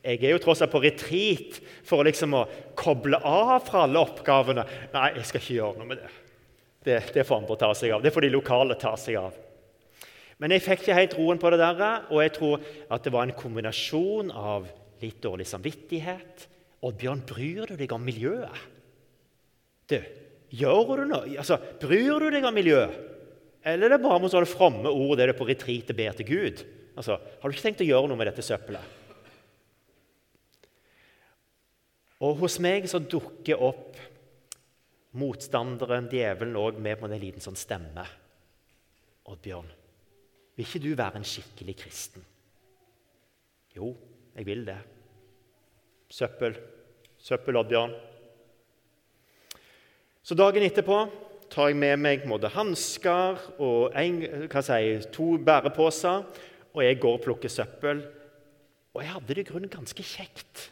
Jeg 0.05 0.19
er 0.21 0.35
jo 0.35 0.41
tross 0.43 0.61
alt 0.61 0.73
på 0.73 0.83
retreat 0.83 1.55
for 1.87 2.05
liksom 2.05 2.35
å 2.37 2.43
koble 2.77 3.17
av 3.25 3.63
fra 3.65 3.85
alle 3.87 4.03
oppgavene. 4.03 4.65
Nei, 4.93 5.07
jeg 5.17 5.29
skal 5.29 5.41
ikke 5.41 5.55
gjøre 5.55 5.79
noe 5.79 5.89
med 5.89 6.03
det. 6.03 6.11
Det, 6.85 6.99
det 7.15 7.25
får 7.25 7.41
andre 7.41 7.57
ta 7.59 7.71
seg 7.77 7.95
av. 7.95 8.03
Det 8.05 8.13
får 8.13 8.27
de 8.27 8.33
lokale 8.35 8.77
ta 8.79 8.93
seg 8.99 9.17
av. 9.17 9.37
Men 10.41 10.51
jeg 10.51 10.65
fikk 10.65 10.83
ikke 10.83 10.97
helt 10.97 11.15
roen 11.17 11.39
på 11.41 11.49
det 11.53 11.61
der, 11.61 12.09
og 12.11 12.19
jeg 12.21 12.33
tror 12.35 12.65
at 12.91 13.05
det 13.05 13.13
var 13.15 13.25
en 13.25 13.37
kombinasjon 13.37 14.33
av 14.35 14.67
litt 15.01 15.21
dårlig 15.23 15.47
samvittighet 15.47 16.49
Oddbjørn, 16.85 17.23
bryr 17.25 17.71
du 17.71 17.79
deg 17.79 17.93
om 17.95 18.03
miljøet? 18.05 18.63
Du, 19.89 19.97
gjør 20.53 20.99
du 20.99 21.05
noe? 21.09 21.37
Altså, 21.39 21.57
Bryr 21.81 22.21
du 22.21 22.27
deg 22.33 22.45
om 22.45 22.53
miljøet? 22.53 22.93
Eller 23.65 23.87
er 23.87 23.95
det 23.95 24.03
bare 24.03 24.19
med 24.21 24.29
sånne 24.29 24.49
fromme 24.49 24.91
ord 24.91 25.17
det 25.17 25.31
du 25.31 25.33
på 25.37 25.47
retreat 25.49 25.89
ber 25.97 26.17
til 26.19 26.27
Gud? 26.29 26.61
Altså, 26.93 27.17
Har 27.17 27.49
du 27.49 27.55
ikke 27.55 27.65
tenkt 27.71 27.81
å 27.81 27.87
gjøre 27.87 28.11
noe 28.11 28.19
med 28.19 28.29
dette 28.29 28.45
søppelet? 28.45 29.01
Og 32.25 32.37
hos 32.43 32.59
meg 32.63 32.85
så 32.89 33.01
dukker 33.01 33.61
opp 33.65 33.97
motstanderen, 35.17 36.09
djevelen, 36.11 36.57
òg 36.59 36.79
med 36.81 36.99
på 36.99 37.09
en 37.09 37.19
liten 37.19 37.43
sånn 37.43 37.57
stemme. 37.59 38.05
Oddbjørn, 39.31 39.69
vil 40.55 40.67
ikke 40.67 40.83
du 40.83 40.91
være 40.95 41.19
en 41.19 41.27
skikkelig 41.27 41.75
kristen? 41.81 42.25
Jo, 43.75 43.91
jeg 44.35 44.47
vil 44.47 44.65
det. 44.67 44.77
Søppel. 46.11 46.57
Søppel, 47.19 47.57
Oddbjørn. 47.59 47.95
Så 50.25 50.37
dagen 50.37 50.65
etterpå 50.65 50.99
tar 51.51 51.69
jeg 51.69 51.77
med 51.77 51.99
meg 52.01 52.23
både 52.27 52.49
hansker 52.55 53.41
og 53.61 53.97
en, 53.99 54.21
si, 54.49 54.79
to 55.13 55.35
bæreposer, 55.37 56.23
og 56.75 56.81
jeg 56.83 56.99
går 57.01 57.17
og 57.17 57.25
plukker 57.25 57.51
søppel. 57.51 58.01
Og 58.95 59.03
jeg 59.03 59.11
hadde 59.11 59.35
det 59.35 59.43
i 59.43 59.49
grunnen 59.49 59.71
ganske 59.71 60.05
kjekt 60.05 60.69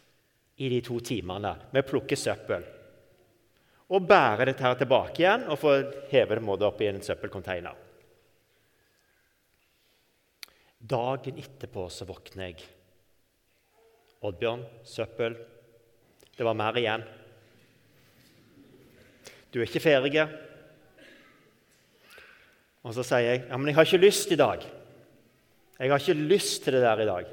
i 0.63 0.69
de 0.71 0.79
to 0.85 0.99
timene 1.03 1.53
med 1.73 1.83
å 1.83 1.89
plukke 1.89 2.17
søppel. 2.19 2.65
Og 3.91 4.05
bære 4.07 4.47
dette 4.47 4.63
her 4.63 4.77
tilbake 4.79 5.19
igjen 5.21 5.47
og 5.51 5.59
få 5.59 5.73
heve 6.11 6.37
det 6.39 6.67
opp 6.67 6.81
i 6.81 6.87
en 6.87 7.01
søppelcontainer. 7.03 7.75
Dagen 10.83 11.37
etterpå 11.39 11.87
så 11.91 12.07
våkner 12.07 12.49
jeg. 12.49 12.63
Oddbjørn, 14.23 14.63
søppel. 14.87 15.35
Det 16.35 16.47
var 16.47 16.57
mer 16.59 16.79
igjen. 16.79 17.03
Du 19.51 19.59
er 19.59 19.67
ikke 19.67 19.83
ferdig. 19.83 20.25
Og 22.83 22.95
så 22.95 23.05
sier 23.07 23.27
jeg 23.29 23.43
ja, 23.45 23.57
men 23.57 23.69
jeg 23.69 23.77
har 23.77 23.87
ikke 23.87 24.03
lyst 24.03 24.33
i 24.33 24.39
dag. 24.39 24.65
Jeg 25.79 25.91
har 25.91 26.03
ikke 26.03 26.27
lyst 26.33 26.63
til 26.65 26.75
det 26.75 26.83
der 26.83 27.03
i 27.03 27.07
dag. 27.07 27.31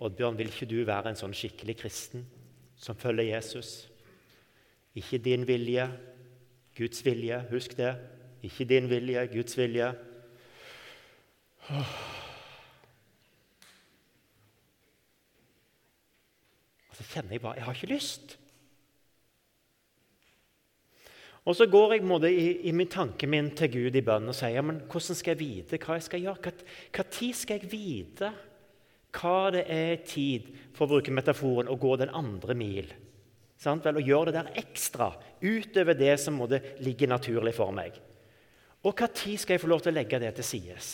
Oddbjørn, 0.00 0.38
vil 0.38 0.48
ikke 0.48 0.68
du 0.70 0.78
være 0.88 1.12
en 1.12 1.18
sånn 1.20 1.36
skikkelig 1.36 1.76
kristen 1.82 2.24
som 2.80 2.96
følger 2.96 3.34
Jesus? 3.34 3.89
Ikke 4.94 5.18
din 5.18 5.46
vilje, 5.46 5.86
Guds 6.76 7.04
vilje. 7.04 7.44
Husk 7.50 7.76
det. 7.76 7.94
Ikke 8.42 8.64
din 8.64 8.90
vilje, 8.90 9.26
Guds 9.32 9.58
vilje. 9.58 9.94
Og 16.88 16.96
så 16.96 17.04
kjenner 17.12 17.32
jeg 17.32 17.40
bare 17.40 17.54
Jeg 17.56 17.64
har 17.64 17.74
ikke 17.74 17.94
lyst. 17.94 18.38
Og 21.44 21.56
så 21.56 21.66
går 21.66 21.92
jeg 21.92 22.04
måte, 22.04 22.28
i, 22.32 22.68
i 22.68 22.72
min 22.72 22.88
tanke 22.88 23.26
min 23.26 23.50
til 23.56 23.70
Gud 23.72 23.96
i 23.96 24.02
bønn 24.04 24.28
og 24.28 24.36
sier 24.36 24.62
men 24.62 24.82
hvordan 24.90 25.16
skal 25.16 25.32
jeg 25.32 25.40
vite 25.40 25.78
hva 25.80 25.96
jeg 25.96 26.06
skal 26.06 26.24
gjøre? 26.26 26.52
Tid 27.10 27.34
skal 27.34 27.60
jeg 27.60 27.70
vite 27.72 28.32
hva 29.16 29.50
det 29.50 29.64
er 29.66 30.02
tid, 30.06 30.50
for 30.76 30.84
å 30.84 30.90
bruke 30.92 31.14
metaforen, 31.14 31.70
å 31.70 31.78
gå 31.80 31.96
den 31.98 32.12
andre 32.14 32.54
mil? 32.54 32.92
Sant? 33.60 33.84
Vel, 33.84 34.00
å 34.00 34.04
gjøre 34.04 34.32
det 34.32 34.38
der 34.38 34.62
ekstra 34.62 35.10
utover 35.42 35.96
det 35.98 36.14
som 36.22 36.38
måtte 36.40 36.62
ligge 36.80 37.08
naturlig 37.10 37.52
for 37.56 37.74
meg. 37.76 37.98
Og 38.88 38.96
tid 39.12 39.36
skal 39.36 39.58
jeg 39.58 39.62
få 39.66 39.68
lov 39.68 39.82
til 39.84 39.92
å 39.92 39.98
legge 39.98 40.20
det 40.22 40.32
til 40.38 40.46
sides? 40.48 40.90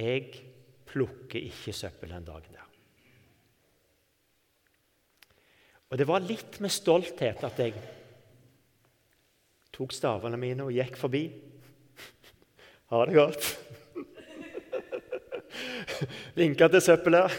Jeg 0.00 0.30
plukker 0.88 1.42
ikke 1.44 1.74
søppel 1.76 2.14
den 2.14 2.24
dagen 2.24 2.56
der. 2.56 2.66
Og 5.90 5.98
det 5.98 6.06
var 6.06 6.22
litt 6.22 6.56
med 6.62 6.72
stolthet 6.72 7.42
at 7.44 7.60
jeg 7.60 7.74
tok 9.74 9.92
stavene 9.92 10.38
mine 10.40 10.64
og 10.64 10.72
gikk 10.72 10.96
forbi. 10.96 11.24
Ha 12.90 13.00
det 13.06 13.16
godt. 13.16 13.48
Vinka 16.38 16.68
til 16.70 16.82
søppelet. 16.84 17.34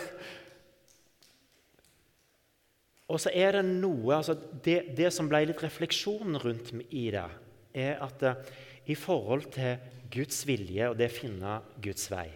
Og 3.12 3.20
så 3.20 3.34
er 3.36 3.58
det 3.58 3.66
noe 3.68 4.16
altså 4.16 4.38
det, 4.64 4.94
det, 4.96 5.10
som 5.12 5.28
ble 5.28 5.44
litt 5.50 5.64
refleksjon 5.64 6.40
rundt 6.40 6.72
i 6.88 7.10
det, 7.12 7.28
er 7.76 8.00
at 8.04 8.24
uh, 8.24 8.54
i 8.88 8.96
forhold 8.96 9.50
til 9.52 9.76
Guds 10.12 10.46
vilje 10.48 10.88
og 10.92 10.96
det 11.00 11.12
å 11.12 11.18
finne 11.20 11.60
Guds 11.84 12.08
vei 12.12 12.30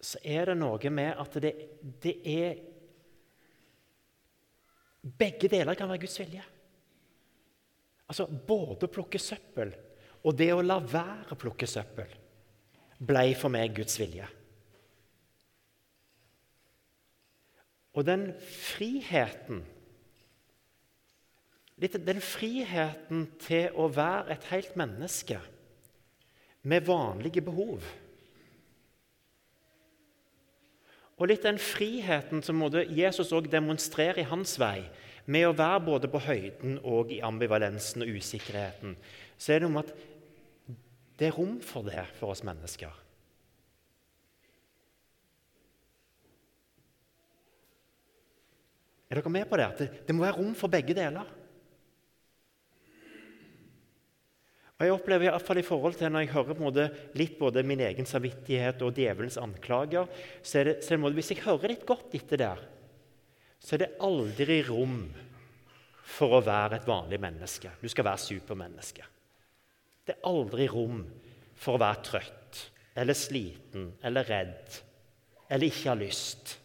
så 0.00 0.20
er 0.24 0.50
det 0.50 0.56
noe 0.58 0.92
med 0.92 1.18
at 1.20 1.38
det, 1.42 1.54
det 2.02 2.16
er 2.24 2.66
Begge 5.00 5.48
deler 5.48 5.72
kan 5.72 5.88
være 5.88 6.02
Guds 6.02 6.18
vilje. 6.20 6.42
Altså 8.12 8.26
både 8.28 8.84
å 8.84 8.90
plukke 8.92 9.16
søppel 9.16 9.70
og 10.24 10.36
det 10.36 10.50
å 10.52 10.62
la 10.64 10.78
være 10.82 11.32
å 11.34 11.38
plukke 11.40 11.68
søppel 11.68 12.10
ble 13.00 13.24
for 13.38 13.52
meg 13.52 13.72
Guds 13.78 13.96
vilje. 14.00 14.26
Og 17.96 18.06
den 18.06 18.30
friheten 18.38 19.64
Den 21.80 22.20
friheten 22.20 23.22
til 23.40 23.72
å 23.72 23.86
være 23.88 24.34
et 24.34 24.44
helt 24.50 24.74
menneske 24.76 25.38
med 26.68 26.84
vanlige 26.84 27.40
behov 27.40 27.86
Og 31.20 31.28
litt 31.28 31.44
den 31.44 31.60
friheten 31.60 32.40
som 32.42 32.62
Jesus 32.88 33.28
også 33.28 33.50
demonstrerer 33.52 34.22
i 34.22 34.28
hans 34.28 34.56
vei, 34.60 34.86
med 35.28 35.46
å 35.46 35.56
være 35.56 35.82
både 35.84 36.08
på 36.08 36.22
høyden 36.24 36.78
og 36.80 37.12
i 37.12 37.20
ambivalensen 37.20 38.02
og 38.02 38.14
usikkerheten, 38.16 38.94
så 39.36 39.52
er 39.52 39.60
det 39.60 39.68
med 39.70 39.84
at 39.84 39.92
det 41.20 41.28
er 41.28 41.36
rom 41.36 41.58
for 41.60 41.84
det 41.84 42.06
for 42.16 42.32
oss 42.32 42.40
mennesker. 42.46 42.94
Er 49.10 49.18
dere 49.18 49.32
med 49.34 49.44
på 49.50 49.58
det? 49.58 49.68
Det, 49.76 49.88
det 50.06 50.14
må 50.16 50.24
være 50.24 50.38
rom 50.38 50.56
for 50.56 50.72
begge 50.72 50.96
deler. 50.96 51.28
Og 54.80 54.86
jeg 54.86 54.96
opplever 54.96 55.26
i, 55.26 55.32
hvert 55.34 55.44
fall 55.44 55.60
i 55.60 55.66
forhold 55.66 55.98
til 55.98 56.08
Når 56.08 56.22
jeg 56.24 56.32
hører 56.32 56.56
på 56.56 56.64
måte, 56.64 56.86
litt 57.20 57.36
både 57.36 57.66
min 57.68 57.82
egen 57.84 58.06
samvittighet 58.08 58.80
og 58.86 58.94
djevelens 58.96 59.36
anklager, 59.36 60.08
så 60.40 60.62
er 60.62 60.70
det, 60.70 60.76
så 60.80 60.94
er 60.94 60.96
det 60.96 61.02
måte, 61.04 61.18
Hvis 61.20 61.32
jeg 61.34 61.44
hører 61.44 61.74
litt 61.74 61.84
godt 61.84 62.16
etter 62.16 62.40
der, 62.40 62.62
så 63.60 63.76
er 63.76 63.84
det 63.84 63.94
aldri 64.00 64.62
rom 64.70 65.02
for 66.00 66.38
å 66.38 66.44
være 66.46 66.80
et 66.80 66.88
vanlig 66.88 67.20
menneske. 67.20 67.74
Du 67.82 67.90
skal 67.92 68.08
være 68.08 68.24
supermenneske. 68.24 69.04
Det 70.10 70.16
er 70.16 70.26
aldri 70.26 70.64
rom 70.66 71.04
for 71.54 71.76
å 71.76 71.80
være 71.84 72.02
trøtt 72.02 72.60
eller 72.98 73.14
sliten 73.14 73.92
eller 74.02 74.26
redd 74.26 74.78
eller 75.46 75.68
ikke 75.68 75.92
ha 75.92 75.94
lyst. 75.94 76.56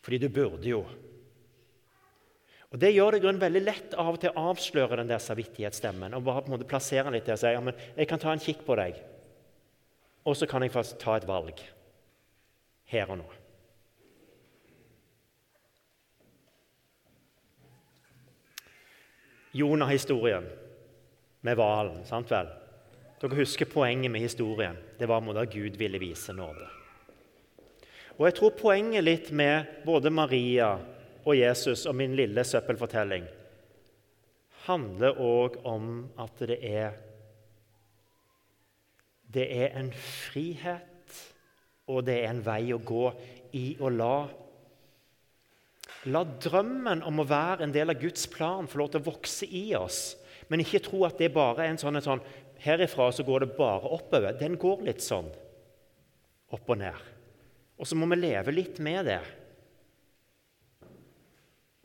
Fordi 0.00 0.18
du 0.22 0.30
burde 0.32 0.70
jo. 0.70 0.78
Og 2.72 2.80
Det 2.80 2.94
gjør 2.94 3.12
det 3.12 3.20
grunn 3.26 3.40
veldig 3.40 3.60
lett 3.60 3.96
av 4.00 4.08
og 4.14 4.22
til 4.22 4.32
å 4.32 4.46
avsløre 4.54 4.96
den 5.02 5.10
der 5.10 5.20
samvittighetsstemmen 5.20 6.16
og 6.16 6.24
bare 6.24 6.46
på 6.46 6.48
en 6.48 6.54
måte 6.56 6.68
plassere 6.68 7.04
den 7.10 7.18
litt 7.18 7.28
der 7.28 7.36
og 7.36 7.42
si 7.42 7.52
ja, 7.52 7.60
men 7.64 7.76
jeg 7.90 8.08
kan 8.08 8.22
ta 8.22 8.32
en 8.32 8.40
kikk 8.40 8.64
på 8.64 8.76
deg, 8.80 8.96
og 10.24 10.36
så 10.36 10.48
kan 10.48 10.64
jeg 10.64 10.72
faktisk 10.72 11.00
ta 11.04 11.18
et 11.20 11.28
valg 11.28 11.60
her 12.88 13.12
og 13.12 13.20
nå. 13.20 13.28
Jonah-historien 19.60 20.48
med 21.40 21.58
hvalen. 21.58 22.04
sant 22.06 22.30
vel? 22.30 22.50
Dere 23.18 23.38
husker 23.40 23.66
poenget 23.66 24.10
med 24.10 24.20
historien. 24.20 24.76
Det 24.98 25.06
var 25.06 25.20
da 25.34 25.44
Gud 25.44 25.76
ville 25.76 25.98
vise 25.98 26.32
nåde. 26.32 26.68
Og 28.18 28.26
jeg 28.26 28.34
tror 28.34 28.50
poenget 28.58 29.04
litt 29.04 29.30
med 29.30 29.84
både 29.86 30.10
Maria 30.10 30.78
og 31.24 31.36
Jesus 31.36 31.86
og 31.86 31.94
min 31.94 32.16
lille 32.18 32.44
søppelfortelling 32.44 33.26
handler 34.68 35.20
òg 35.22 35.60
om 35.66 36.08
at 36.20 36.42
det 36.48 36.58
er 36.62 36.96
Det 39.28 39.44
er 39.44 39.74
en 39.76 39.92
frihet, 39.92 41.12
og 41.86 42.06
det 42.06 42.14
er 42.22 42.30
en 42.30 42.44
vei 42.44 42.72
å 42.72 42.78
gå 42.80 43.10
i 43.52 43.76
å 43.80 43.90
la 43.92 44.28
La 46.08 46.22
drømmen 46.24 47.02
om 47.04 47.20
å 47.20 47.26
være 47.28 47.66
en 47.66 47.74
del 47.74 47.92
av 47.92 48.00
Guds 48.00 48.24
plan 48.32 48.68
få 48.70 48.78
lov 48.80 48.92
til 48.94 49.02
å 49.02 49.08
vokse 49.10 49.44
i 49.44 49.74
oss, 49.76 50.16
men 50.48 50.62
ikke 50.64 50.80
tro 50.84 51.04
at 51.06 51.18
det 51.20 51.30
bare 51.34 51.64
er 51.64 51.72
en 51.72 51.80
sånn, 51.80 51.98
en 52.00 52.04
sånn 52.04 52.24
Herifra 52.58 53.10
så 53.14 53.22
går 53.22 53.44
det 53.44 53.54
bare 53.54 53.90
oppover. 53.94 54.34
Den 54.34 54.56
går 54.58 54.82
litt 54.88 55.04
sånn 55.04 55.28
opp 56.54 56.70
og 56.72 56.80
ned. 56.80 57.04
Og 57.78 57.86
så 57.86 57.94
må 57.94 58.08
vi 58.10 58.18
leve 58.18 58.54
litt 58.54 58.80
med 58.82 59.06
det. 59.06 59.20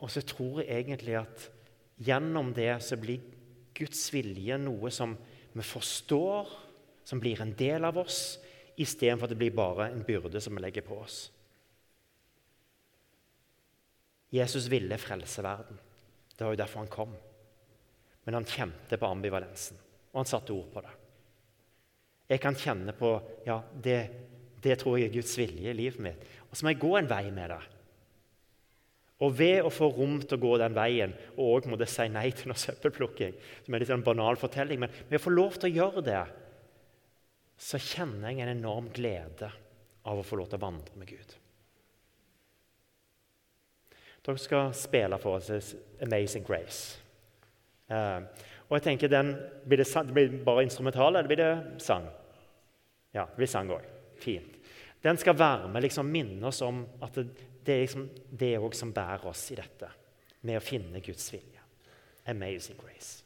Og 0.01 0.09
så 0.11 0.23
tror 0.25 0.63
jeg 0.63 0.71
egentlig 0.73 1.19
at 1.19 1.45
gjennom 2.03 2.49
det 2.55 2.71
så 2.83 2.97
blir 2.99 3.21
Guds 3.77 4.07
vilje 4.13 4.57
noe 4.61 4.89
som 4.93 5.13
vi 5.53 5.65
forstår, 5.65 6.49
som 7.05 7.21
blir 7.21 7.41
en 7.43 7.53
del 7.57 7.85
av 7.85 7.99
oss, 8.01 8.39
istedenfor 8.79 9.27
at 9.27 9.35
det 9.35 9.39
blir 9.43 9.53
bare 9.53 9.91
en 9.91 10.01
byrde 10.05 10.41
som 10.41 10.55
vi 10.57 10.63
legger 10.63 10.85
på 10.87 10.97
oss. 11.03 11.27
Jesus 14.33 14.65
ville 14.71 14.97
frelse 14.97 15.45
verden. 15.45 15.77
Det 16.33 16.41
var 16.41 16.55
jo 16.55 16.61
derfor 16.63 16.81
han 16.81 16.89
kom. 16.89 17.13
Men 18.23 18.39
han 18.39 18.47
kjente 18.47 18.99
på 18.99 19.09
ambivalensen, 19.09 19.79
og 20.13 20.21
han 20.21 20.29
satte 20.29 20.55
ord 20.55 20.69
på 20.73 20.83
det. 20.85 20.93
Jeg 22.31 22.41
kan 22.41 22.57
kjenne 22.57 22.95
på 22.95 23.13
ja, 23.45 23.59
det, 23.83 23.99
det 24.63 24.77
tror 24.81 24.97
jeg 24.97 25.09
er 25.09 25.17
Guds 25.17 25.35
vilje 25.37 25.69
i 25.69 25.77
livet 25.77 26.01
mitt. 26.01 26.27
Og 26.47 26.55
så 26.55 26.65
må 26.65 26.73
jeg 26.73 26.81
gå 26.81 26.93
en 26.97 27.09
vei 27.09 27.25
med 27.35 27.51
det. 27.51 27.61
Og 29.23 29.35
ved 29.37 29.59
å 29.63 29.71
få 29.71 29.89
rom 29.93 30.17
til 30.23 30.37
å 30.37 30.41
gå 30.41 30.53
den 30.59 30.75
veien 30.75 31.13
og 31.35 31.59
også 31.59 31.71
måtte 31.71 31.87
si 31.87 32.07
nei 32.11 32.29
til 32.35 32.49
noe 32.51 32.59
søppelplukking, 32.59 33.35
som 33.65 33.75
er 33.75 33.83
litt 33.83 33.93
en 33.93 34.05
banal 34.05 34.39
fortelling, 34.39 34.81
men 34.83 34.95
ved 35.09 35.19
å 35.19 35.23
få 35.23 35.35
lov 35.35 35.59
til 35.59 35.69
å 35.69 35.77
gjøre 35.77 36.03
det, 36.07 36.23
så 37.59 37.79
kjenner 37.79 38.33
jeg 38.33 38.43
en 38.43 38.55
enorm 38.57 38.89
glede 38.95 39.51
av 40.09 40.19
å 40.19 40.25
få 40.25 40.39
lov 40.39 40.49
til 40.51 40.59
å 40.59 40.65
vandre 40.65 40.99
med 40.99 41.13
Gud. 41.13 41.37
Dere 44.23 44.39
skal 44.39 44.73
spille 44.75 45.19
for 45.19 45.37
oss 45.37 45.75
'Amazing 46.01 46.45
Grace'. 46.47 47.02
Uh, 47.93 48.49
og 48.69 48.77
jeg 48.79 48.85
tenker 48.87 49.11
den, 49.11 49.35
Blir 49.69 49.83
det, 49.83 49.87
det 49.93 50.15
blir 50.15 50.37
bare 50.45 50.65
instrumental, 50.65 51.13
eller 51.13 51.29
blir 51.29 51.41
det 51.43 51.81
sang? 51.83 52.07
Ja, 53.13 53.27
det 53.29 53.37
blir 53.37 53.51
sang 53.51 53.69
òg. 53.69 53.85
Fint. 54.23 54.57
Den 55.03 55.19
skal 55.19 55.37
være 55.37 55.67
med, 55.69 55.83
liksom 55.83 56.09
minne 56.09 56.47
oss 56.47 56.61
om 56.65 56.85
at 57.03 57.19
det, 57.19 57.27
det 57.65 57.75
er 57.75 57.83
liksom 57.83 58.07
det 58.39 58.55
òg 58.57 58.73
som 58.75 58.93
bærer 58.95 59.27
oss 59.29 59.49
i 59.51 59.59
dette, 59.59 59.91
med 60.41 60.57
å 60.57 60.63
finne 60.63 61.03
Guds 61.03 61.27
vilje. 61.35 61.61
Amazing 62.25 62.79
grace. 62.79 63.23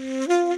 sweet 0.00 0.49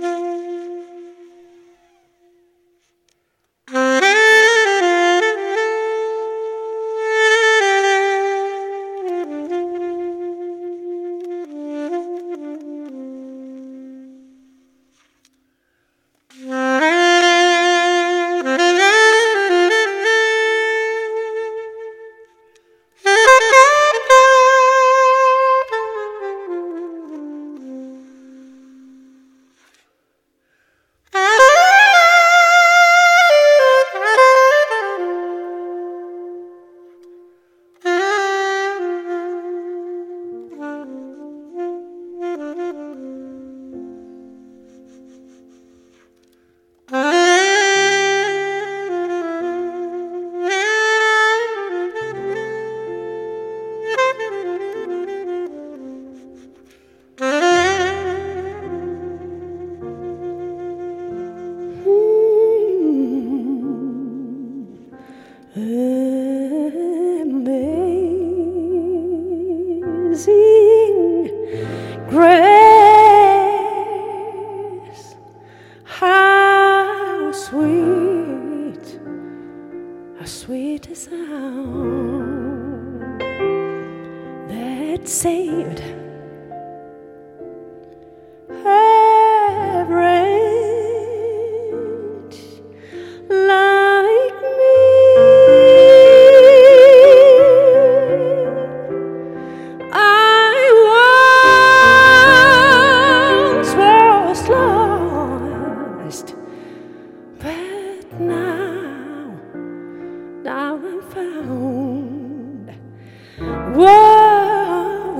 Jesus. 70.12 70.51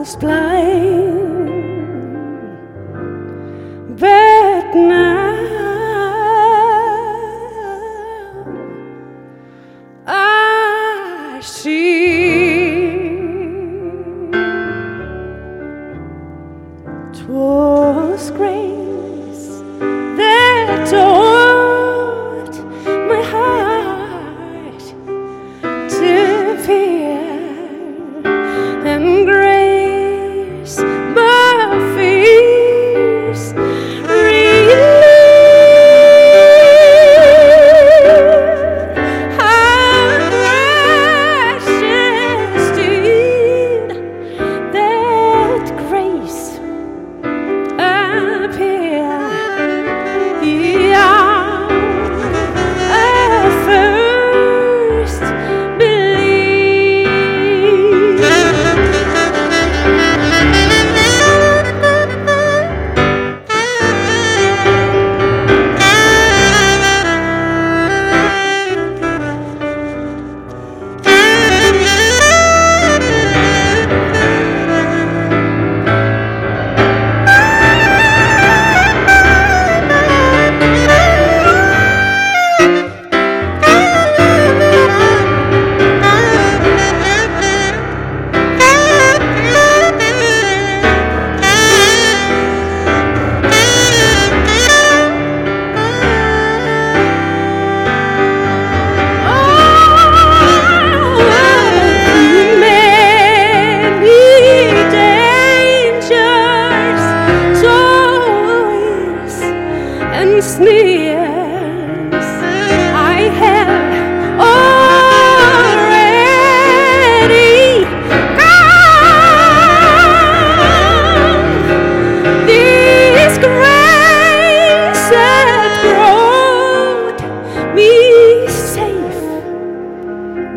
Was 0.02 0.16
blind, 0.16 1.21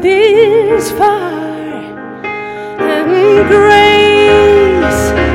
this 0.02 0.91
far 0.91 1.34
and 2.80 3.48
grace. 3.48 5.35